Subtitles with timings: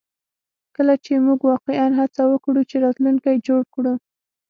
[0.75, 3.93] کله چې موږ واقعیا هڅه وکړو چې راتلونکی جوړ کړو